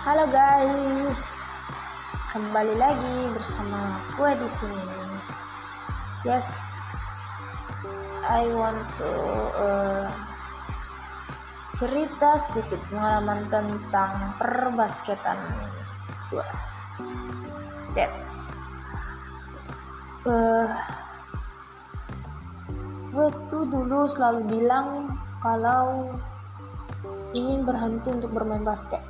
Halo 0.00 0.24
guys, 0.32 1.20
kembali 2.32 2.72
lagi 2.80 3.16
bersama 3.36 4.00
gue 4.16 4.32
di 4.32 4.48
sini. 4.48 4.96
Yes, 6.24 6.48
I 8.24 8.48
want 8.48 8.80
to 8.96 9.12
uh, 9.60 10.08
cerita 11.76 12.40
sedikit 12.40 12.80
pengalaman 12.88 13.44
tentang 13.52 14.40
perbasketan 14.40 15.36
gue. 16.32 16.48
That's 17.92 18.56
uh, 20.24 20.64
gue 23.12 23.28
tuh 23.52 23.68
dulu 23.68 24.08
selalu 24.08 24.48
bilang 24.48 25.12
kalau 25.44 26.08
ingin 27.36 27.68
berhenti 27.68 28.16
untuk 28.16 28.32
bermain 28.32 28.64
basket 28.64 29.04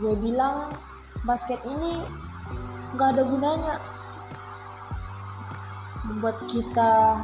gue 0.00 0.14
bilang 0.16 0.72
basket 1.28 1.60
ini 1.68 2.00
gak 2.96 3.12
ada 3.12 3.22
gunanya 3.28 3.76
membuat 6.08 6.40
kita 6.48 7.20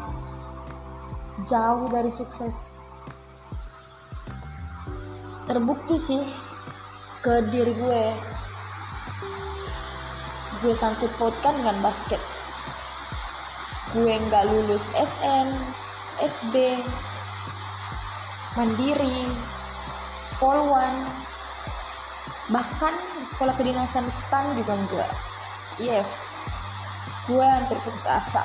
jauh 1.49 1.89
dari 1.89 2.11
sukses. 2.13 2.79
Terbukti 5.49 5.97
sih 5.97 6.23
ke 7.25 7.47
diri 7.49 7.73
gue. 7.73 8.05
Gue 10.61 10.75
sangkut 10.75 11.11
pautkan 11.17 11.57
dengan 11.63 11.79
basket. 11.81 12.21
Gue 13.97 14.21
nggak 14.29 14.45
lulus 14.53 14.93
SN 14.93 15.49
SB 16.21 16.85
Mandiri 18.59 19.25
Polwan 20.37 20.93
bahkan 22.49 22.97
sekolah 23.29 23.53
kedinasan 23.57 24.09
stan 24.09 24.57
juga 24.57 24.73
enggak. 24.77 25.11
Yes. 25.77 26.11
Gue 27.29 27.45
hampir 27.45 27.77
putus 27.85 28.09
asa 28.09 28.41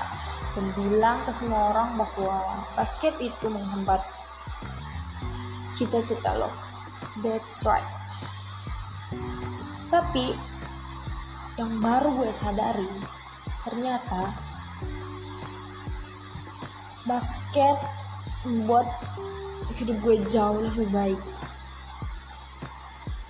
dan 0.53 0.65
bilang 0.75 1.23
ke 1.23 1.31
semua 1.31 1.71
orang 1.71 1.95
bahwa 1.95 2.67
basket 2.75 3.15
itu 3.23 3.47
menghambat 3.47 4.03
cita-cita 5.71 6.35
lo. 6.35 6.51
That's 7.23 7.63
right. 7.63 7.87
Tapi 9.87 10.35
yang 11.55 11.79
baru 11.79 12.11
gue 12.11 12.31
sadari 12.33 12.89
ternyata 13.63 14.35
basket 17.07 17.77
membuat 18.43 18.89
hidup 19.79 19.97
gue 20.03 20.17
jauh 20.27 20.59
lebih 20.59 20.89
baik 20.91 21.21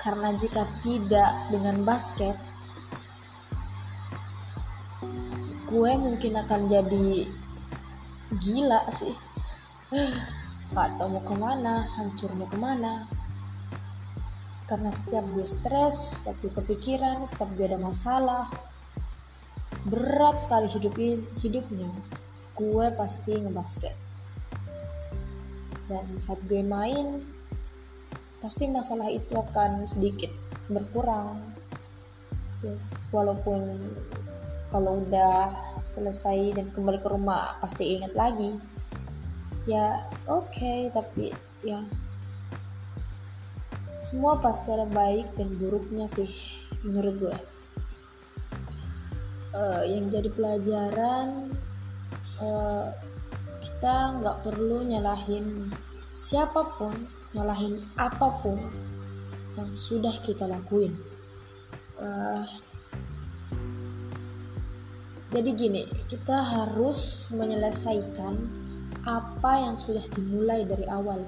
karena 0.04 0.36
jika 0.36 0.68
tidak 0.84 1.32
dengan 1.48 1.80
basket 1.88 2.36
gue 5.74 5.92
mungkin 5.98 6.38
akan 6.38 6.70
jadi 6.70 7.26
gila 8.38 8.86
sih. 8.94 9.16
Gak 10.74 11.02
tau 11.02 11.10
mau 11.10 11.24
ke 11.26 11.34
mana? 11.34 11.82
Hancur 11.98 12.30
mau 12.38 12.46
ke 12.46 12.60
mana? 12.62 13.10
Karena 14.70 14.94
setiap 14.94 15.26
gue 15.34 15.48
stres 15.48 16.20
setiap 16.20 16.38
gue 16.46 16.52
kepikiran 16.54 17.26
setiap 17.26 17.50
gue 17.58 17.66
ada 17.66 17.82
masalah 17.82 18.46
berat 19.90 20.38
sekali 20.38 20.70
hidup 20.70 20.94
hidupnya. 21.42 21.90
Gue 22.54 22.94
pasti 22.94 23.34
ngebasket. 23.34 23.96
Dan 25.90 26.06
saat 26.22 26.38
gue 26.46 26.62
main 26.62 27.24
pasti 28.44 28.68
masalah 28.68 29.08
itu 29.08 29.40
akan 29.40 29.88
sedikit 29.88 30.28
berkurang. 30.68 31.40
Yes 32.60 33.08
walaupun 33.16 33.80
kalau 34.68 35.00
udah 35.00 35.56
selesai 35.80 36.60
dan 36.60 36.68
kembali 36.76 37.00
ke 37.00 37.08
rumah 37.08 37.56
pasti 37.64 37.96
ingat 37.96 38.12
lagi. 38.20 38.52
Ya 39.64 40.04
it's 40.12 40.28
okay 40.28 40.92
tapi 40.92 41.32
ya. 41.64 41.80
Semua 44.04 44.36
pasti 44.44 44.76
ada 44.76 44.92
baik 44.92 45.40
dan 45.40 45.48
buruknya 45.56 46.12
sih 46.12 46.28
menurut 46.84 47.16
gue. 47.24 47.38
Uh, 49.56 49.88
yang 49.88 50.12
jadi 50.12 50.28
pelajaran 50.36 51.48
uh, 52.44 52.92
kita 53.64 54.20
nggak 54.20 54.38
perlu 54.44 54.84
nyalahin 54.84 55.72
siapa 56.12 56.66
pun 56.76 57.23
nyalahin 57.34 57.82
apa 57.98 58.30
pun 58.42 58.58
yang 59.58 59.70
sudah 59.70 60.14
kita 60.26 60.50
lakuin. 60.50 60.94
Uh, 61.98 62.46
jadi 65.34 65.50
gini 65.54 65.84
kita 66.10 66.38
harus 66.42 67.30
menyelesaikan 67.34 68.38
apa 69.06 69.52
yang 69.62 69.74
sudah 69.74 70.06
dimulai 70.14 70.66
dari 70.66 70.86
awal. 70.90 71.26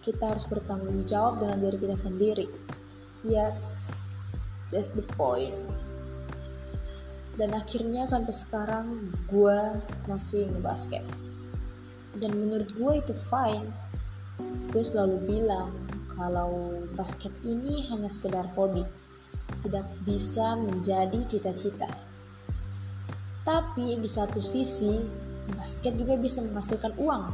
Kita 0.00 0.32
harus 0.32 0.48
bertanggung 0.48 1.04
jawab 1.04 1.42
dengan 1.42 1.58
diri 1.60 1.76
kita 1.76 1.96
sendiri. 1.98 2.46
Yes 3.26 3.90
that's 4.70 4.90
the 4.94 5.04
point. 5.18 5.54
Dan 7.38 7.54
akhirnya 7.54 8.06
sampai 8.06 8.34
sekarang 8.34 8.86
gue 9.30 9.58
masih 10.06 10.50
ngebasket. 10.50 11.02
Dan 12.18 12.34
menurut 12.34 12.70
gue 12.74 12.92
itu 12.98 13.14
fine 13.14 13.70
gue 14.70 14.84
selalu 14.84 15.16
bilang 15.26 15.72
kalau 16.14 16.76
basket 16.94 17.32
ini 17.40 17.86
hanya 17.88 18.12
sekedar 18.12 18.44
hobi, 18.52 18.84
tidak 19.64 19.88
bisa 20.04 20.52
menjadi 20.58 21.16
cita-cita. 21.24 21.88
Tapi 23.40 23.96
di 23.96 24.08
satu 24.10 24.44
sisi, 24.44 25.00
basket 25.56 25.96
juga 25.96 26.20
bisa 26.20 26.44
menghasilkan 26.44 26.92
uang. 27.00 27.24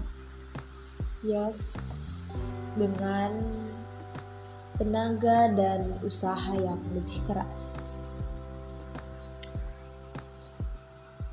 Yes, 1.26 1.58
dengan 2.78 3.42
tenaga 4.76 5.50
dan 5.56 5.88
usaha 6.04 6.52
yang 6.54 6.78
lebih 6.92 7.18
keras. 7.26 7.82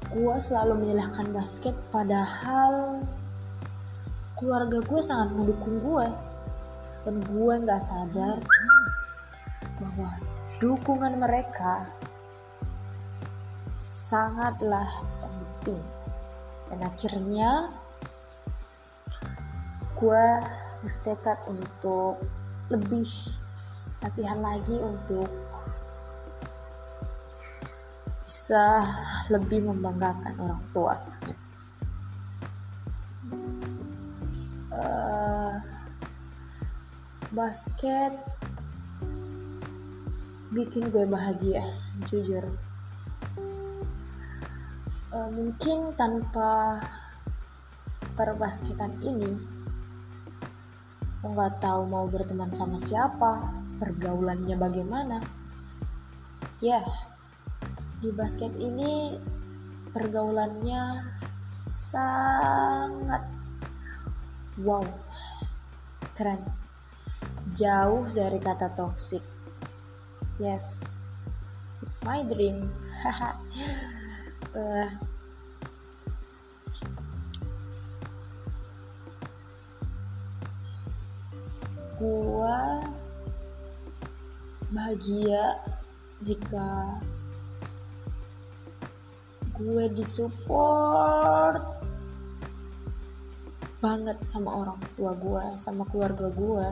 Gue 0.09 0.35
selalu 0.37 0.87
menyalahkan 0.87 1.29
basket 1.35 1.75
padahal 1.89 3.01
keluarga 4.39 4.79
gue 4.81 5.01
sangat 5.01 5.29
mendukung 5.35 5.77
gue 5.81 6.07
dan 7.03 7.15
gue 7.19 7.53
nggak 7.67 7.83
sadar 7.83 8.37
bahwa 9.79 10.09
dukungan 10.63 11.19
mereka 11.19 11.83
sangatlah 13.81 14.87
penting 15.19 15.81
dan 16.71 16.79
akhirnya 16.87 17.51
gue 19.99 20.25
bertekad 20.83 21.39
untuk 21.47 22.19
lebih 22.67 23.07
latihan 24.03 24.39
lagi 24.43 24.75
untuk 24.75 25.31
bisa 28.27 28.83
lebih 29.31 29.63
membanggakan 29.63 30.35
orang 30.35 30.63
tua. 30.75 30.95
Basket 37.33 38.13
bikin 40.53 40.93
gue 40.93 41.09
bahagia 41.09 41.65
jujur. 42.05 42.45
Uh, 45.09 45.29
mungkin 45.33 45.97
tanpa 45.97 46.77
perbasketan 48.13 48.93
ini 49.01 49.33
nggak 51.25 51.57
tahu 51.57 51.89
mau 51.89 52.05
berteman 52.05 52.53
sama 52.53 52.77
siapa 52.77 53.49
pergaulannya 53.81 54.53
bagaimana. 54.53 55.17
Ya 56.61 56.85
di 58.05 58.13
basket 58.13 58.53
ini 58.61 59.17
pergaulannya 59.89 61.01
sangat 61.57 63.32
wow 64.61 64.85
keren 66.13 66.37
jauh 67.53 68.07
dari 68.13 68.39
kata 68.41 68.73
toxic. 68.73 69.21
Yes, 70.41 71.25
it's 71.85 72.01
my 72.01 72.25
dream. 72.25 72.71
uh, 74.55 74.89
gua 82.01 82.81
bahagia 84.73 85.61
jika 86.25 86.97
gue 89.53 89.85
disupport 89.93 91.72
banget 93.83 94.15
sama 94.23 94.55
orang 94.55 94.79
tua 94.95 95.11
gue 95.11 95.59
sama 95.59 95.83
keluarga 95.91 96.31
gue 96.31 96.67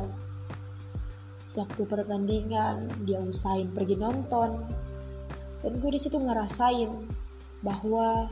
setiap 1.42 1.74
ke 1.74 1.84
pertandingan 1.90 2.86
dia 3.02 3.18
usahain 3.18 3.68
pergi 3.74 3.98
nonton. 3.98 4.62
Dan 5.66 5.81
gue 5.81 5.92
di 5.92 6.00
situ 6.00 6.22
ngerasain 6.22 6.90
bahwa 7.66 8.30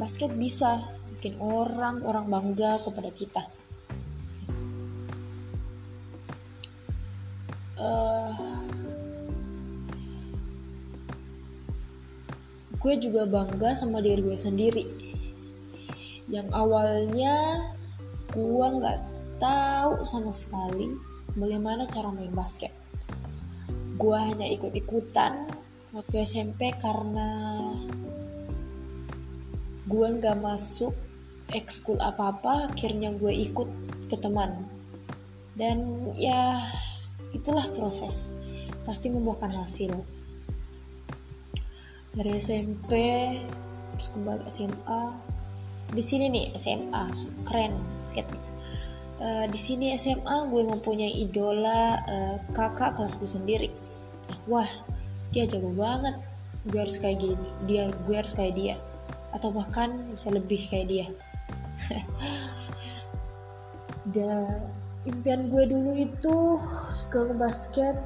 basket 0.00 0.32
bisa 0.32 0.80
bikin 1.16 1.36
orang 1.36 2.00
orang 2.08 2.26
bangga 2.32 2.80
kepada 2.80 3.12
kita. 3.12 3.44
Uh, 7.80 8.32
gue 12.80 12.94
juga 13.00 13.24
bangga 13.28 13.72
sama 13.76 14.04
diri 14.04 14.20
gue 14.20 14.36
sendiri 14.36 15.09
yang 16.30 16.46
awalnya 16.54 17.66
gue 18.30 18.66
nggak 18.78 18.98
tahu 19.42 20.06
sama 20.06 20.30
sekali 20.30 20.94
bagaimana 21.34 21.90
cara 21.90 22.14
main 22.14 22.30
basket. 22.30 22.70
Gue 23.98 24.14
hanya 24.16 24.46
ikut-ikutan 24.46 25.50
waktu 25.90 26.22
SMP 26.22 26.70
karena 26.78 27.58
gue 29.90 30.06
nggak 30.22 30.38
masuk 30.38 30.94
ekskul 31.50 31.98
apa-apa 31.98 32.70
akhirnya 32.70 33.10
gue 33.18 33.34
ikut 33.34 33.66
ke 34.06 34.16
teman. 34.22 34.54
Dan 35.58 36.06
ya 36.14 36.62
itulah 37.34 37.66
proses. 37.74 38.38
Pasti 38.86 39.10
membuahkan 39.10 39.50
hasil. 39.50 39.92
Dari 42.14 42.38
SMP 42.38 42.90
terus 43.94 44.08
kembali 44.14 44.46
SMA 44.46 45.02
di 45.90 46.02
sini 46.02 46.30
nih 46.30 46.46
SMA 46.54 47.04
keren 47.46 47.74
skate 48.06 48.50
uh, 49.20 49.44
di 49.46 49.58
sini 49.60 49.92
SMA 49.94 50.48
gue 50.48 50.62
mempunyai 50.64 51.12
idola 51.20 52.00
uh, 52.08 52.36
kakak 52.56 52.96
kelas 52.96 53.20
gue 53.20 53.28
sendiri. 53.28 53.70
Wah 54.48 54.66
dia 55.30 55.46
jago 55.46 55.70
banget. 55.76 56.16
Gue 56.68 56.80
harus 56.84 57.00
kayak 57.00 57.20
gini 57.24 57.48
dia 57.68 57.92
gue 58.08 58.16
harus 58.16 58.32
kayak 58.34 58.56
dia. 58.56 58.76
Atau 59.30 59.54
bahkan 59.54 59.94
bisa 60.10 60.32
lebih 60.32 60.58
kayak 60.66 60.86
dia. 60.90 61.06
Dan 64.16 64.66
impian 65.06 65.48
gue 65.48 65.64
dulu 65.70 65.92
itu 65.96 66.36
ke 67.08 67.20
basket 67.36 67.96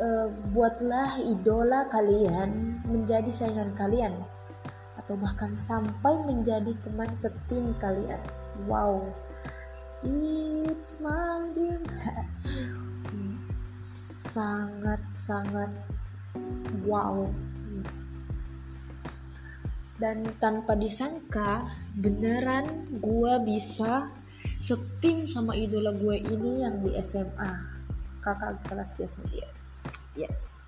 uh, 0.00 0.28
buatlah 0.52 1.18
idola 1.20 1.88
kalian 1.92 2.80
menjadi 2.88 3.28
saingan 3.28 3.74
kalian 3.76 4.12
atau 5.06 5.14
bahkan 5.14 5.54
sampai 5.54 6.18
menjadi 6.26 6.74
teman 6.82 7.06
setim 7.14 7.78
kalian. 7.78 8.18
Wow, 8.66 9.06
it's 10.02 10.98
my 10.98 11.46
dream. 11.54 11.86
sangat 14.34 14.98
sangat 15.14 15.70
wow. 16.82 17.30
Dan 19.96 20.26
tanpa 20.42 20.74
disangka, 20.74 21.70
beneran 21.94 22.98
gue 22.98 23.32
bisa 23.46 24.10
setim 24.56 25.28
sama 25.28 25.52
idola 25.52 25.92
gue 25.92 26.16
ini 26.16 26.64
yang 26.64 26.80
di 26.80 26.96
SMA 27.04 27.52
kakak 28.24 28.56
kelas 28.66 28.96
gue 28.96 29.06
sendiri 29.06 29.50
yes 30.16 30.65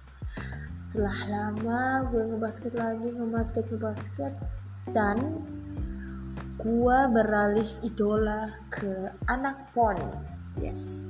setelah 0.72 1.18
lama 1.28 1.80
gue 2.12 2.22
ngebasket 2.32 2.72
lagi 2.76 3.08
ngebasket 3.12 3.64
ngebasket 3.72 4.32
dan 4.92 5.40
gue 6.58 6.98
beralih 7.14 7.70
idola 7.86 8.50
ke 8.66 9.14
anak 9.30 9.70
pon. 9.70 9.94
Yes. 10.58 11.06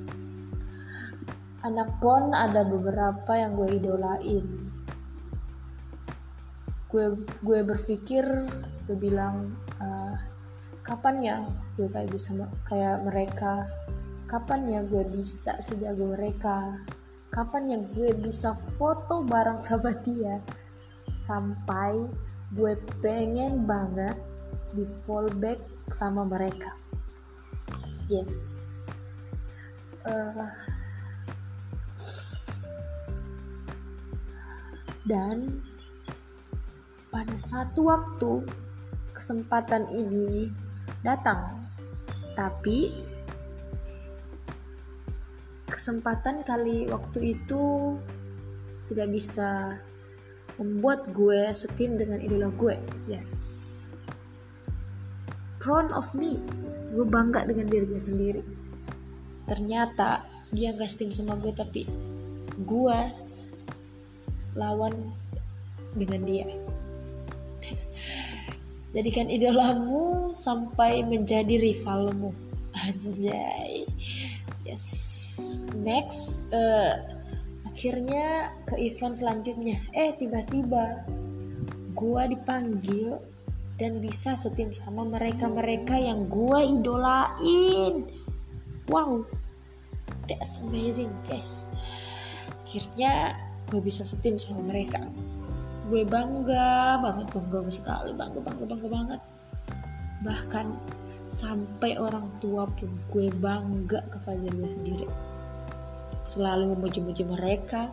Anak 1.65 1.89
pon 1.97 2.31
ada 2.37 2.61
beberapa 2.61 3.33
yang 3.33 3.57
gue 3.57 3.81
idolain. 3.81 4.45
Gue 6.89 7.17
gue 7.41 7.59
berpikir 7.65 8.25
gue 8.85 8.97
bilang 8.97 9.57
uh, 9.81 10.13
kapan 10.85 11.15
ya 11.21 11.37
gue 11.81 11.89
kayak 11.89 12.13
bisa 12.13 12.37
kayak 12.69 13.01
mereka? 13.01 13.65
Kapan 14.29 14.69
ya 14.69 14.81
gue 14.85 15.01
bisa 15.09 15.57
sejago 15.57 16.13
mereka 16.13 16.77
kapan 17.29 17.63
yang 17.77 17.83
gue 17.93 18.13
bisa 18.17 18.53
foto 18.77 19.21
bareng 19.21 19.61
sama 19.61 19.93
dia? 20.01 20.41
Sampai 21.13 21.97
gue 22.53 22.73
pengen 23.01 23.69
banget 23.69 24.17
di 24.73 24.85
fallback 25.05 25.61
sama 25.89 26.25
mereka. 26.25 26.73
Yes. 28.09 28.33
Uh, 30.05 30.49
dan 35.05 35.61
pada 37.09 37.37
satu 37.37 37.89
waktu 37.89 38.45
kesempatan 39.13 39.89
ini 39.93 40.49
datang. 41.01 41.57
Tapi 42.37 43.08
kesempatan 45.79 46.43
kali 46.43 46.91
waktu 46.91 47.39
itu 47.39 47.95
tidak 48.91 49.15
bisa 49.15 49.79
membuat 50.59 51.07
gue 51.15 51.55
setim 51.55 51.95
dengan 51.95 52.19
idola 52.19 52.51
gue. 52.59 52.75
Yes. 53.07 53.31
Proud 55.63 55.95
of 55.95 56.11
me. 56.11 56.35
Gue 56.91 57.07
bangga 57.07 57.47
dengan 57.47 57.71
diri 57.71 57.87
gue 57.87 57.95
sendiri. 57.95 58.43
Ternyata 59.47 60.27
dia 60.51 60.75
gak 60.75 60.91
setim 60.91 61.15
sama 61.15 61.39
gue 61.39 61.55
tapi 61.55 61.87
gue 62.59 62.99
lawan 64.59 64.91
dengan 65.95 66.27
dia. 66.27 66.43
Jadikan 68.99 69.31
idolamu 69.31 70.35
sampai 70.35 71.07
menjadi 71.07 71.55
rivalmu. 71.55 72.35
Anjay. 72.75 73.87
Yes 74.67 75.08
next 75.77 76.39
uh, 76.53 76.97
akhirnya 77.69 78.53
ke 78.65 78.75
event 78.79 79.15
selanjutnya. 79.15 79.77
Eh 79.93 80.15
tiba-tiba 80.17 81.05
gua 81.93 82.25
dipanggil 82.25 83.19
dan 83.79 84.03
bisa 84.03 84.35
setim 84.35 84.71
sama 84.75 85.07
mereka-mereka 85.07 85.95
yang 85.95 86.27
gua 86.27 86.63
idolain. 86.63 88.07
Wow 88.89 89.23
that's 90.29 90.61
amazing 90.61 91.09
guys. 91.25 91.65
Akhirnya 92.61 93.33
gue 93.73 93.81
bisa 93.81 94.05
setim 94.05 94.37
sama 94.37 94.69
mereka. 94.69 95.01
Gue 95.89 96.05
bangga 96.05 97.01
banget 97.01 97.27
bangga 97.33 97.59
sekali 97.73 98.13
bangga 98.13 98.39
bangga 98.45 98.65
bangga 98.69 98.87
banget. 98.87 99.21
Bahkan 100.21 100.65
sampai 101.25 101.97
orang 101.97 102.29
tua 102.37 102.69
pun 102.77 102.93
gue 103.09 103.33
bangga 103.41 104.05
kepada 104.13 104.45
gue 104.53 104.69
sendiri 104.69 105.05
selalu 106.29 106.77
memuji-muji 106.77 107.25
mereka. 107.25 107.89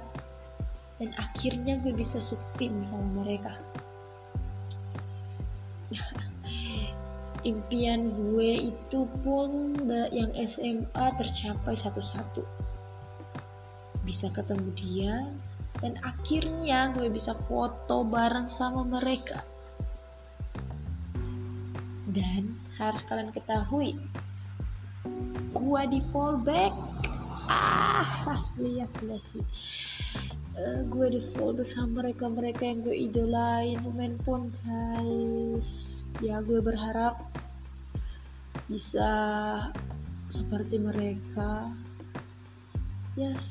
Dan 1.00 1.16
akhirnya 1.16 1.80
gue 1.80 1.92
bisa 1.96 2.20
setim 2.20 2.84
sama 2.84 3.24
mereka. 3.24 3.56
Impian 7.50 8.12
gue 8.12 8.72
itu 8.72 9.08
pun 9.24 9.76
yang 10.12 10.32
SMA 10.44 11.06
tercapai 11.16 11.76
satu-satu. 11.76 12.44
Bisa 14.04 14.28
ketemu 14.32 14.68
dia 14.76 15.14
dan 15.80 15.96
akhirnya 16.00 16.92
gue 16.96 17.08
bisa 17.12 17.36
foto 17.36 18.04
bareng 18.04 18.48
sama 18.48 18.84
mereka. 18.84 19.44
Dan 22.08 22.56
harus 22.80 23.04
kalian 23.04 23.32
ketahui 23.32 23.96
gue 25.56 25.82
di 25.90 26.00
fallback 26.12 26.70
ah 27.46 28.06
asli 28.30 28.82
asli 28.82 29.10
asli. 29.14 29.42
Uh, 30.56 30.82
gue 30.88 31.06
di 31.12 31.20
fallback 31.20 31.68
sama 31.68 32.00
mereka 32.00 32.32
mereka 32.32 32.62
yang 32.64 32.80
gue 32.82 32.96
idolain. 32.96 33.76
Pemain 33.82 34.14
pun 34.24 34.48
guys. 34.64 35.68
Ya 36.24 36.40
gue 36.40 36.58
berharap 36.64 37.20
bisa 38.66 39.08
seperti 40.32 40.80
mereka. 40.80 41.70
Yes. 43.14 43.44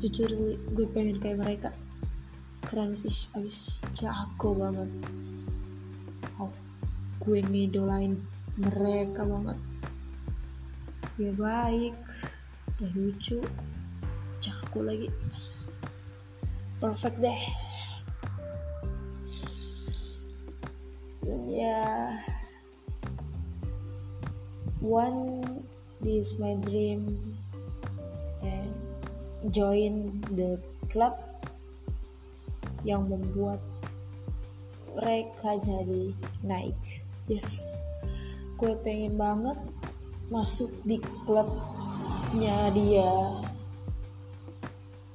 Jujur 0.00 0.56
gue 0.72 0.86
pengen 0.92 1.20
kayak 1.20 1.40
mereka. 1.40 1.70
Keren 2.64 2.96
sih 2.96 3.14
abis 3.36 3.84
jago 3.92 4.56
banget. 4.56 4.90
Oh, 6.40 6.50
gue 7.22 7.44
ngidolain 7.44 8.16
mereka 8.56 9.28
banget 9.28 9.58
dia 11.14 11.32
baik. 11.34 11.94
Udah 12.78 12.90
lucu. 12.98 13.38
Jago 14.42 14.80
lagi. 14.82 15.08
Perfect 16.82 17.22
deh. 17.22 17.42
Ya. 21.48 22.18
One 24.84 25.40
this 26.04 26.34
is 26.34 26.42
my 26.42 26.58
dream. 26.66 27.16
Join 29.52 30.24
the 30.32 30.56
club 30.88 31.20
yang 32.80 33.12
membuat 33.12 33.60
mereka 34.96 35.60
jadi 35.60 36.16
naik. 36.40 36.80
Yes. 37.28 37.60
Gue 38.56 38.72
pengen 38.80 39.20
banget 39.20 39.60
masuk 40.28 40.70
di 40.84 41.00
klubnya 41.24 42.70
dia. 42.72 43.12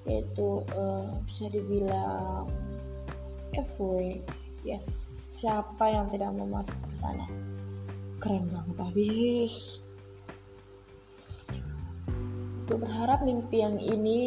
Yaitu 0.10 0.66
uh, 0.74 1.14
bisa 1.26 1.46
dibilang 1.54 2.50
FW 3.54 4.18
yes 4.66 4.86
siapa 5.40 5.88
yang 5.90 6.10
tidak 6.10 6.34
mau 6.34 6.50
masuk 6.50 6.76
ke 6.90 6.96
sana? 6.98 7.26
Keren 8.20 8.50
banget 8.50 8.78
habis. 8.82 9.80
Gue 12.70 12.78
berharap 12.78 13.26
mimpi 13.26 13.66
yang 13.66 13.78
ini 13.82 14.22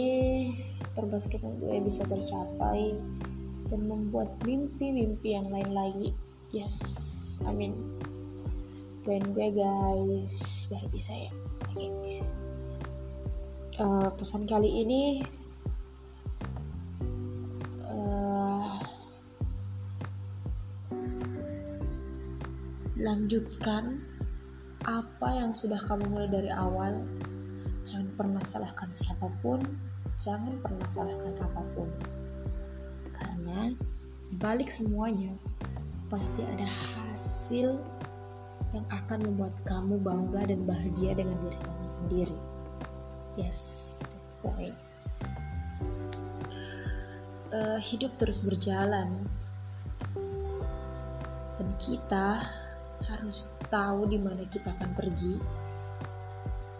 perbasketan 0.98 1.62
gue 1.62 1.78
bisa 1.82 2.02
tercapai 2.06 2.94
dan 3.70 3.80
membuat 3.86 4.34
mimpi-mimpi 4.42 5.34
yang 5.34 5.46
lain 5.50 5.70
lagi. 5.70 6.10
Yes 6.50 7.02
amin 7.46 7.72
doain 9.02 9.26
gue 9.34 9.48
guys. 9.50 10.66
Biar 10.70 10.86
bisa 10.90 11.12
ya. 11.14 11.32
Okay. 11.72 12.22
uh, 13.80 14.08
pesan 14.14 14.44
kali 14.44 14.68
ini 14.84 15.24
uh, 17.86 18.76
lanjutkan 23.00 23.98
apa 24.82 25.28
yang 25.30 25.54
sudah 25.54 25.78
kamu 25.86 26.06
mulai 26.10 26.30
dari 26.30 26.50
awal. 26.50 27.02
Jangan 27.86 28.08
pernah 28.18 28.42
salahkan 28.46 28.90
siapa 28.94 29.30
pun. 29.42 29.62
Jangan 30.22 30.58
pernah 30.62 30.86
salahkan 30.90 31.34
apa 31.42 31.62
pun. 31.74 31.88
Karena 33.14 33.74
balik 34.38 34.70
semuanya 34.70 35.34
pasti 36.10 36.44
ada 36.44 36.66
hasil 36.66 37.80
yang 38.72 38.86
akan 38.88 39.28
membuat 39.28 39.52
kamu 39.68 40.00
bangga 40.00 40.48
dan 40.48 40.64
bahagia 40.64 41.12
dengan 41.12 41.36
diri 41.44 41.58
kamu 41.60 41.84
sendiri. 41.84 42.38
Yes, 43.36 43.58
that's 44.08 44.32
the 44.32 44.36
point. 44.40 44.76
Uh, 47.52 47.76
hidup 47.76 48.16
terus 48.16 48.40
berjalan 48.40 49.12
dan 51.60 51.68
kita 51.76 52.48
harus 53.04 53.60
tahu 53.68 54.08
di 54.08 54.16
mana 54.16 54.40
kita 54.48 54.72
akan 54.72 54.90
pergi, 54.96 55.36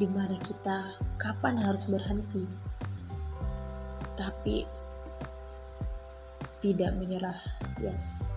di 0.01 0.09
mana 0.09 0.37
kita 0.41 0.97
kapan 1.21 1.61
harus 1.61 1.85
berhenti. 1.85 2.49
Tapi 4.17 4.65
tidak 6.65 6.97
menyerah. 6.97 7.37
Yes. 7.83 8.32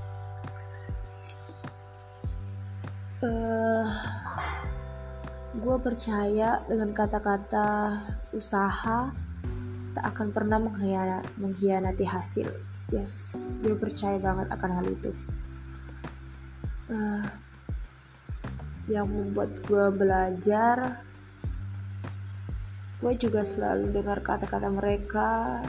Uh, 3.25 3.89
gue 5.57 5.77
percaya 5.81 6.61
dengan 6.69 6.93
kata-kata 6.93 7.97
usaha 8.37 9.09
tak 9.97 10.05
akan 10.13 10.29
pernah 10.29 10.61
mengkhianati, 10.61 11.41
mengkhianati 11.41 12.05
hasil. 12.05 12.53
Yes, 12.93 13.49
gue 13.65 13.73
percaya 13.73 14.21
banget 14.21 14.45
akan 14.53 14.71
hal 14.77 14.85
itu. 14.85 15.09
Uh, 16.85 17.25
yang 18.85 19.09
membuat 19.09 19.57
gue 19.65 19.85
belajar 19.89 21.01
gue 23.01 23.13
juga 23.17 23.41
selalu 23.41 23.89
dengar 23.89 24.21
kata-kata 24.21 24.69
mereka 24.69 25.61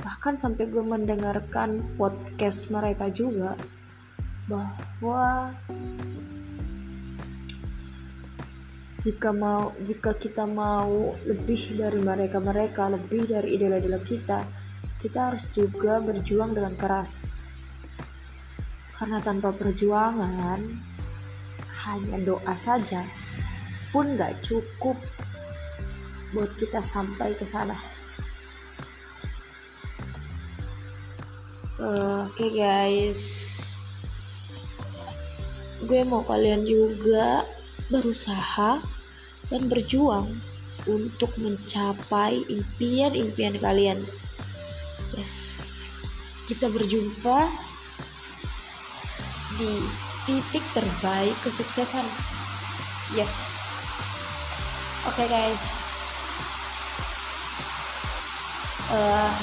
bahkan 0.00 0.40
sampai 0.40 0.64
gue 0.72 0.80
mendengarkan 0.80 1.84
podcast 2.00 2.72
mereka 2.72 3.12
juga 3.12 3.52
bahwa 4.48 5.52
jika 9.00 9.32
mau 9.32 9.72
jika 9.80 10.12
kita 10.12 10.44
mau 10.44 11.16
lebih 11.24 11.80
dari 11.80 12.00
mereka 12.04 12.36
mereka 12.36 12.92
lebih 12.92 13.24
dari 13.24 13.56
idola-idola 13.56 14.00
kita 14.04 14.44
kita 15.00 15.32
harus 15.32 15.48
juga 15.56 15.96
berjuang 16.04 16.52
dengan 16.52 16.76
keras. 16.76 17.12
Karena 18.92 19.16
tanpa 19.24 19.48
perjuangan 19.56 20.60
hanya 21.88 22.16
doa 22.20 22.52
saja 22.52 23.00
pun 23.88 24.20
gak 24.20 24.44
cukup 24.44 25.00
buat 26.36 26.52
kita 26.60 26.84
sampai 26.84 27.32
ke 27.32 27.48
sana. 27.48 27.74
Uh, 31.80 32.28
oke 32.28 32.36
okay 32.36 32.50
guys. 32.52 33.22
Gue 35.88 36.04
mau 36.04 36.20
kalian 36.28 36.68
juga 36.68 37.48
berusaha 37.90 38.78
dan 39.50 39.62
berjuang 39.66 40.30
untuk 40.88 41.34
mencapai 41.36 42.40
impian-impian 42.48 43.58
kalian. 43.60 43.98
Yes. 45.18 45.90
Kita 46.46 46.70
berjumpa 46.70 47.50
di 49.58 49.82
titik 50.24 50.64
terbaik 50.72 51.36
kesuksesan. 51.44 52.06
Yes. 53.12 53.60
Oke 55.10 55.26
okay, 55.26 55.26
guys. 55.26 55.66
Uh, 58.90 59.34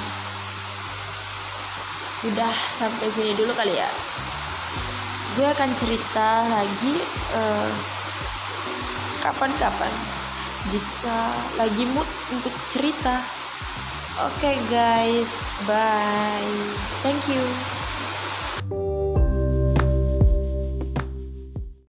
udah 2.28 2.56
sampai 2.76 3.08
sini 3.08 3.32
dulu 3.36 3.56
kali 3.56 3.80
ya. 3.80 3.88
Gue 5.38 5.48
akan 5.48 5.72
cerita 5.78 6.44
lagi 6.50 6.94
uh, 7.32 7.72
kapan-kapan. 9.28 9.92
Jika 10.72 11.52
lagi 11.60 11.84
mood 11.88 12.08
untuk 12.32 12.56
cerita. 12.72 13.28
Oke 14.20 14.40
okay 14.40 14.58
guys. 14.72 15.52
Bye. 15.68 16.48
Thank 17.04 17.28
you 17.32 17.44